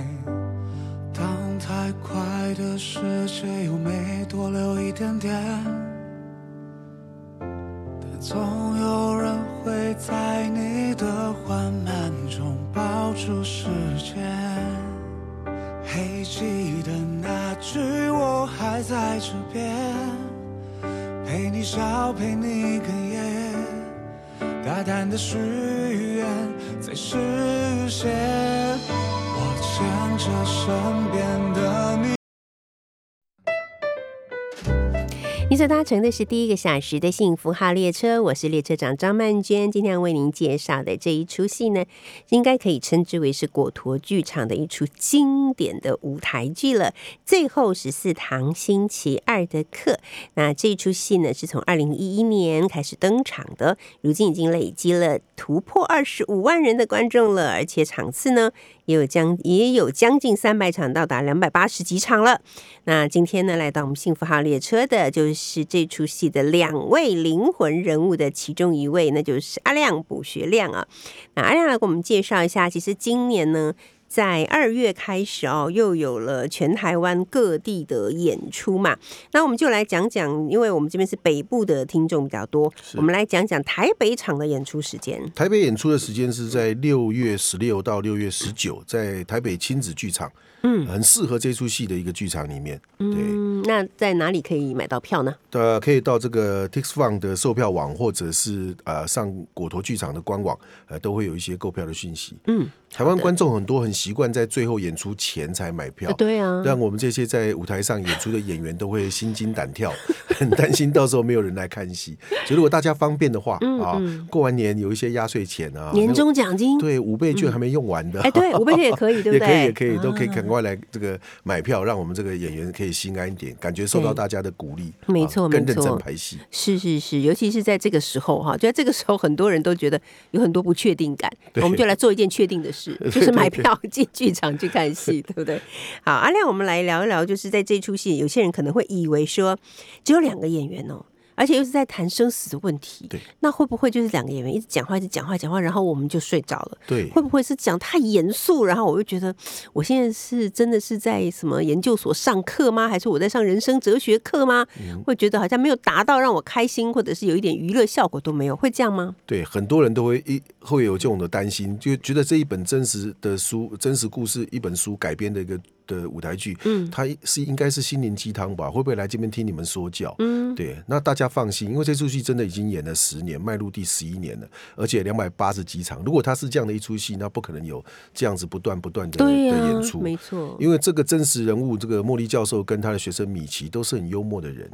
[35.60, 35.70] 着。
[35.70, 39.70] 搭乘的是第一个小时的幸福号列车，我是列车长张曼娟。
[39.70, 41.84] 今天要为您介绍的这一出戏呢，
[42.30, 46.92] 应该可以称之为是果陀剧场的一出经典的舞台剧了。
[47.24, 50.00] 最后十四堂星期二的课，
[50.34, 58.50] 那这出戏呢，是从二零一一年开始登场的，如今已经累积了突破二十五万人的观众了，而且场次呢
[58.86, 62.40] 也有将也有将近三百场，到达两百八十几场了。
[62.86, 70.86] 那今天呢，来到我们幸福号列车的就是是这出戏的两位灵魂人物的其中一位，那就是阿亮卜学亮啊。
[71.34, 73.74] 那阿亮来给我们介绍一下，其实今年呢。
[74.10, 78.98] 在二月开始哦，又有了全台湾各地的演出嘛。
[79.30, 85.22] 那我们就来讲讲，因为我们这边是北部的听众比较多，我们来讲讲台北场的演出时间。
[85.32, 90.28] 台北演出的时间是在六月十六到六月十九，在台北亲子剧场，
[90.64, 92.76] 嗯，很适合这出戏的一个剧场里面。
[92.98, 95.32] 对，嗯，那在哪里可以买到票呢？
[95.52, 100.58] 呃，可以到这个 Tix Fun 的售票网，或者是呃上果陀剧场的官网，
[100.88, 102.36] 呃，都会有一些购票的讯息。
[102.48, 109.92] 嗯，台湾观众很多很习惯在最后演出前才买票，对啊，让我们这些在舞台上演出的演员都会心惊胆跳，
[110.36, 112.18] 很担心到时候没有人来看戏。
[112.44, 119.48] 所以如果大家方便的话啊，过完年有一些压岁钱啊，嗯年终奖金，对五倍券还没用完的，哎，对，五倍券也可以，对不对？
[119.64, 126.38] 也可以，也可以，都可以啊赶快来这个买票，让我们这个演员可以心安一点，感觉受到大家的鼓励，没错更认真排戏。
[126.50, 130.00] 是是是，尤其是在这个时候哈，就在这个时候，很多人都觉得
[130.32, 131.30] 有很多不确定感，
[131.62, 132.79] 我们就来做一件确定的事，
[133.10, 135.60] 就是买票进剧场去看戏，对不对？
[136.04, 139.58] 好，阿亮，我们来聊一聊，就是在这出戏，有些人可能会以为说
[140.04, 141.04] 只有两个演员哦。
[141.34, 146.78] 而且又是在谈生死的问题，对，那会不会就是两个演员一直讲话，一直讲话，讲话，然后我们就睡着了？
[146.86, 148.64] 对，会不会是讲太严肃？
[148.64, 149.34] 然后我就觉得，
[149.72, 152.88] 我现在是真的是在什么研究所上课吗？
[152.88, 154.66] 还是我在上人生哲学课吗？
[155.06, 159.14] 会觉得好像没有达到让我开心，或者是有一点娱乐效果都没有，会这样吗？
[159.24, 165.58] 对，很多人都会一会有这种的担心，就觉得这一本真实的书、真实故事一本书改编的一个
[165.90, 168.70] 的舞台剧，嗯，他是应该是心灵鸡汤吧？
[168.70, 170.14] 会不会来这边听你们说教？
[170.20, 176.00] 嗯，对，那大家放心，因为这出戏真的已经演了十年，迈入第十一年了，而且两百八十几场。
[176.04, 177.84] 如果他是这样的一出戏，那不可能有
[178.14, 184.70] 这样子不断不断的演出，没错，因为这个真实人物，这个茉莉教授跟他的学生米奇都是很幽默的人，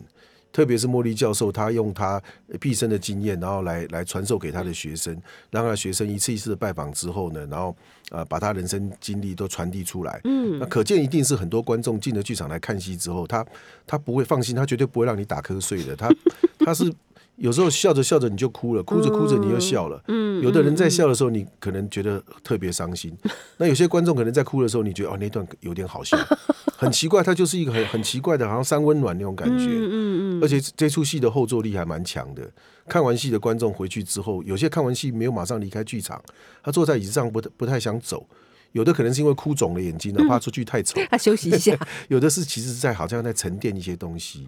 [0.57, 2.19] 特别是茉莉教授，他用他
[2.59, 5.15] 毕生的经验，然后来来传授给他的学生，
[5.51, 7.77] 让他的学生一次一次的拜访之后呢，然后
[8.11, 10.19] 呃把他人生经历都传递出来。
[10.25, 13.45] 嗯，那可见一定是很多观众进了剧场来看戏之后，他
[13.87, 16.09] 他不会放心，他绝对不会让你打瞌睡的，他
[16.61, 16.91] 他是。
[17.37, 20.03] 有时候笑着笑着你就哭了，哭着哭着你又笑了。
[20.09, 23.17] 嗯，有的人在笑的时候，你可能觉得特别伤心。
[23.59, 26.17] 那有些观众可能在哭的时候，你觉得哦那段有点好笑，
[26.77, 29.67] 很奇怪，它就是一个很很奇怪的，好像三温暖那种感觉。
[29.67, 32.43] 嗯嗯而且这出戏的后坐力还蛮强的。
[32.89, 36.23] 看完戏的观众回去之后，有些看完戏没有马上离开剧场，
[36.63, 38.27] 他坐在椅子上不不太想走。
[38.73, 41.01] 有的可能是因为哭肿了眼睛，哪怕出去太丑。
[41.11, 41.75] 他休息一下，
[42.09, 44.47] 有的是其实在好像在沉淀一些东西。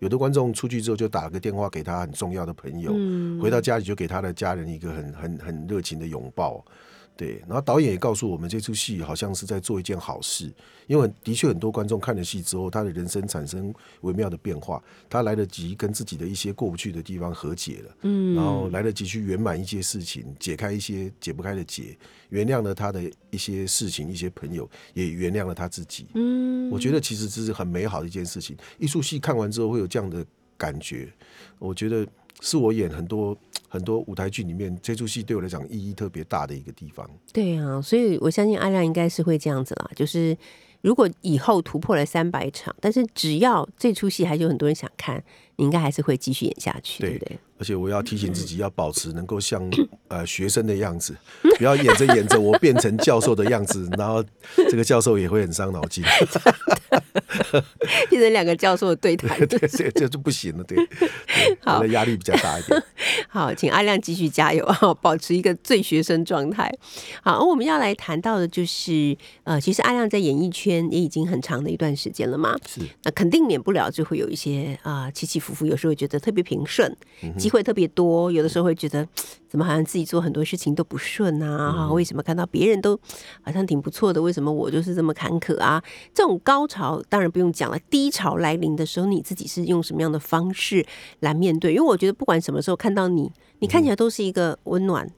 [0.00, 2.92] 有的观众出去之后就打了个电话给他很重要的朋友，
[3.40, 6.64] 回到家里就给他的家人一个很很很热情的拥抱。
[7.20, 10.50] 对，然后导演也告诉我们，这出戏好像是在做一件好事，
[10.86, 21.94] 因为的确很多观众看了戏之后，他的人生产生微妙的变化，他来得及跟自己的一些过不去的地方和解了，嗯，然后来得及去圆满一些事情，解开一些解不开的结，
[22.30, 28.56] 原谅了他的一些事情，一些朋友也原谅了他自己，嗯，我觉得其实这是很美好的一件事情。
[28.78, 30.24] 一出戏看完之后会有这样的
[30.56, 31.12] 感觉，
[31.58, 32.06] 我觉得
[32.40, 33.36] 是我演很多
[33.68, 37.08] 很多舞台剧里面，这出戏对我来讲意义特别大的一个地方。
[37.32, 40.36] 对啊，所以我相信阿亮应该是会这样子啦，就是
[40.80, 45.22] 如果以后突破了三百场，但是只要这出戏还是有很多人想看，
[45.56, 47.38] 你应该还是会继续演下去，对对不对？
[47.60, 49.62] 而且我要提醒自己，要保持能够像
[50.08, 51.14] 呃学生的样子，
[51.58, 54.24] 不要演着演着我变成教授的样子，然后
[54.70, 56.02] 这个教授也会很伤脑筋，
[58.08, 59.38] 变成两个教授的对谈。
[59.46, 60.78] 对，这这就不行了，对，
[61.60, 62.82] 好压力比较大一点。
[63.28, 66.72] 好，请阿亮继续加油啊，保持一个最学生状态。
[67.22, 76.90] 好，而我们要来谈到的就是，呃，其实阿亮在演艺圈也已经很长的一段时间了嘛，是那肯定免不了就会有一些啊、起起伏伏，有时候会觉得特别平顺，
[77.22, 79.04] 嗯机会特别多，有的时候会觉得
[79.50, 82.96] 怎么好像自己做很多事情都不顺啊，哈、为什么看到别人都
[83.42, 85.82] 好像挺不错的，为什么我就是这么坎坷啊？
[86.14, 90.86] 这种高潮当然不用讲了，低潮来临的时候，你自己是用什么样的方式
[91.18, 91.72] 来面对？
[91.72, 95.10] 因为我觉得不管什么时候看到你，你看起来都是一个温暖、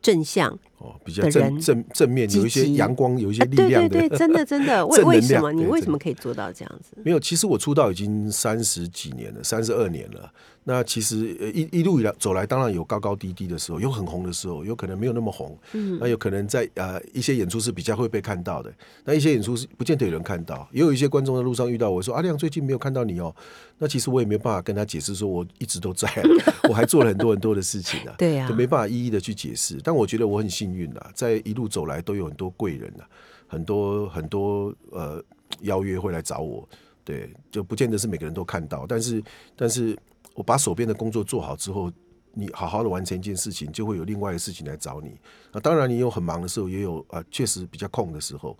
[0.00, 3.88] 正向，哦，比较正正正面，有一些阳光，有一些力量的。
[3.90, 6.96] 对对，真的 真的，为为什么你为什么可以做到这样子？
[7.04, 10.32] 没有，其实我出道已经三十几年了，三十二年了。
[10.62, 15.58] 那其实呃一一路以来走来，当然有高高低低的时候，有很红的时候，有可能没有那么红。
[15.72, 18.70] 嗯，那有可能在呃一些演出是比较会被看到的，
[19.04, 20.68] 那一些演出是不见得有人看到。
[20.70, 23.34] 也有一些观众在路上遇到我说：“阿亮最近没有看到你哦。”
[23.78, 26.22] 那其实我也没有办法跟他解释说我一直都在啊，
[26.68, 28.14] 我还做了很多很多的事情啊。
[28.18, 29.80] 对啊就没办法一一的去解释。
[29.82, 33.08] 但我觉得我很幸运啊，在一路走来都有很多贵人啊，
[33.46, 35.22] 很多很多呃
[35.60, 36.68] 邀约会来找我。
[37.02, 39.22] 对，就不见得是每个人都看到，但是
[39.56, 39.98] 但是
[40.34, 41.90] 我把手边的工作做好之后，
[42.34, 45.18] 你好好的完成一件事情，就会有另外的事情来找你。
[45.50, 48.56] 那当然，你有很忙的时候，也有呃确实比较空的时候。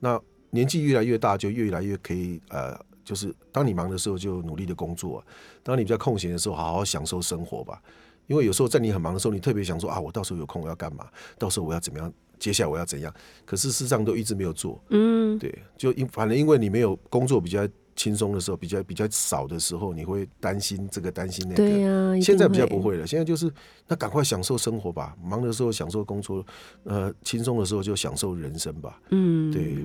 [0.00, 5.24] 那年纪越来越大，就越来越可以呃，就是当你忙的时候就努力的工作，
[5.62, 7.80] 当你比较空闲的时候，好好享受生活吧。
[8.26, 11.06] 因为有时候在你很忙的时候，你特别想说啊，我到时候有空我要干嘛？
[11.38, 12.12] 到时候我要怎么样？
[12.38, 13.12] 接下来我要怎样？
[13.44, 14.82] 可是事实上都一直没有做。
[14.90, 17.66] 嗯，对，就因反正因为你没有工作比较
[17.96, 21.56] 轻松的时候，比较比较少的时候，你会担心这个担心那个。
[21.56, 23.50] 对呀、一现在比较不会了，现在就是
[23.86, 26.44] 那赶快享受生活吧，忙的时候享受工作，
[26.82, 29.00] 呃，轻松的时候就享受人生吧。
[29.10, 29.76] 嗯，对，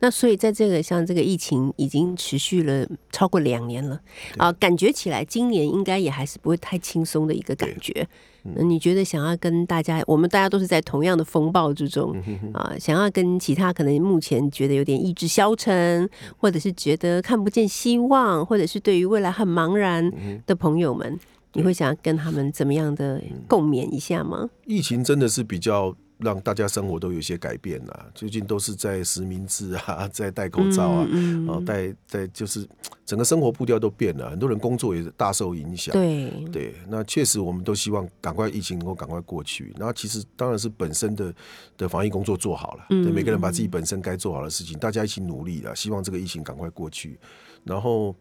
[0.00, 4.00] 那所以在这个像这个疫情已经持续了超过两年了
[4.36, 8.06] 啊，感觉起来今年应该也还是不会太轻松的一个感觉。
[8.54, 12.16] 那你觉得想要跟大家，我们大家都是在同样的风暴之中
[12.54, 20.12] 啊，想要跟其他可能目前觉得有点意志消沉，或者是觉得看不见希望，或者是对于未来很茫然
[20.46, 21.18] 的朋友们，
[21.54, 24.48] 你会想要跟他们怎么样的共勉一下吗？
[24.64, 28.06] 疫情真的是比较让大家生活都有一些改变啦。
[28.14, 32.66] 最近都是在实名制啊， 在戴口罩啊，嗯哦，戴戴就是
[33.04, 35.92] 整个生活步调都变了，很多人工作也大受影响。
[35.92, 39.74] 对，对，那确实我们都希望赶快疫情能够赶快过去。
[39.78, 41.34] 然后其实当然是本身的
[41.76, 47.18] 的防疫工作做好了，对，每个人把自己本身该做好的事情，大家一起努力了，希望这个疫情赶快过去。
[47.64, 48.14] 然后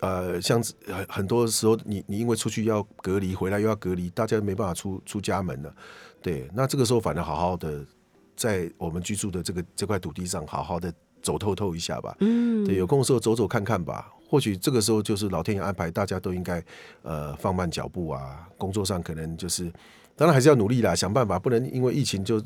[0.00, 5.72] 呃，像很很多时候你你因为出去要隔离，回来又要隔离，大家没办法出出家门了。
[6.22, 7.84] 对，那这个时候反而好好的
[8.36, 12.16] 在我们居住的这个这块土地上，好好的走透透一下吧。
[12.20, 14.10] 嗯，对，有空的时候走走看看吧。
[14.28, 16.64] 或许这个时候就是老天爷安排，大家都应该
[17.02, 18.48] 呃放慢脚步啊。
[18.56, 19.70] 工作上可能就是，
[20.16, 22.42] 当然还是要努力啦，想办法，不能因为疫情就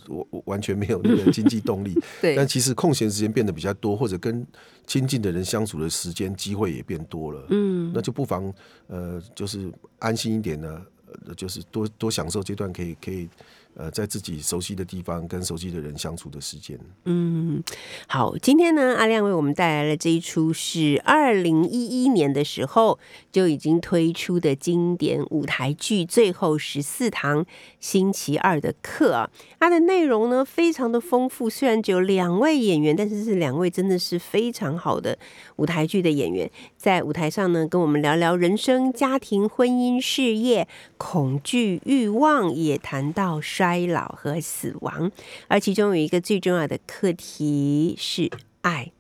[0.47, 1.97] 完全没有那个经济动力。
[2.21, 4.45] 对但其实空闲时间变得比较多，或者跟
[4.85, 7.47] 亲近的人相处的时间机会也变多了。
[7.51, 8.53] 嗯，那就不妨
[8.89, 10.83] 呃，就是安心一点呢，
[11.29, 13.29] 呃，就是多多享受这段可以可以
[13.77, 16.79] 呃，在自己熟悉的地方跟熟悉的人相处的时间。
[17.05, 17.63] 嗯，
[18.09, 22.99] 好，今天呢，阿亮为我们带来了这一出是二零一一年的时候
[23.31, 27.45] 就已经推出的经典舞台剧《最后十四堂
[27.79, 29.31] 星期二的课》啊。
[29.61, 35.19] 它的内容呢非常的丰富，虽然只有两位演员，但是是两位真的是非常好的
[35.57, 40.67] 舞台剧的演员，在舞台上呢跟我们聊聊人生、家庭、婚姻、事业、
[40.97, 45.11] 恐惧、欲望，也谈到衰老和死亡。
[45.49, 48.93] 而其中有一个最重要的课题是爱。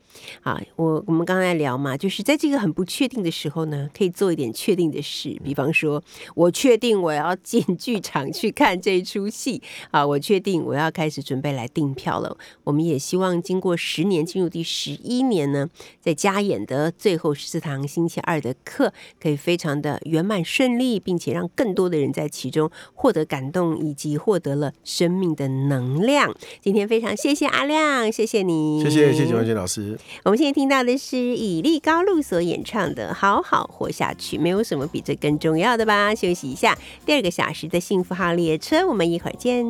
[0.43, 6.03] 啊，我我们刚才聊嘛，就是在这个很不确定的时候呢，可以做一点确定的事，比方说，
[6.35, 12.37] 我确定我要进剧场去看这一出戏啊，我确定我要开始准备来订票了。
[12.64, 15.69] 我们也希望经过十年，进入第十一年呢，
[16.01, 26.35] 在加演的最后十四堂星期二的课，可以非常的圆满顺利，并且让更多的人在其中获得感动，以及获得了生命的能量。
[26.61, 29.99] 今天非常谢谢阿亮，谢谢你，谢谢谢谢王杰老师。
[30.24, 36.14] 我们现在听到的是以利高露所演唱的《好好活下去》，没有什么比这更重要的吧？
[36.14, 39.66] 休息一下，第二个小时的幸福号列车，我们一会儿见。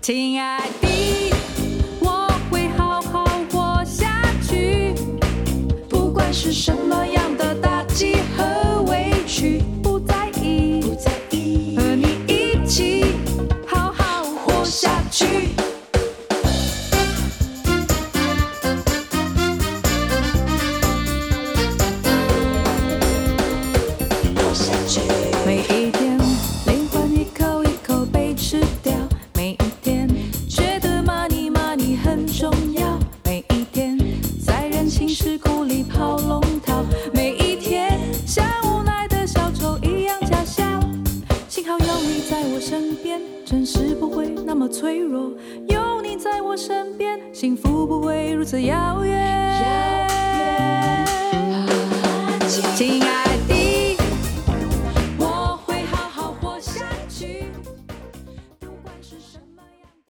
[0.00, 1.30] 亲爱的，
[2.00, 4.94] 我会好好活下去，
[5.86, 7.17] 不管是什么样
[15.10, 15.67] 去。
[44.68, 45.32] 脆弱。
[45.68, 49.26] 有你在我身边，幸福不会如此遥远。
[52.76, 53.54] 亲爱的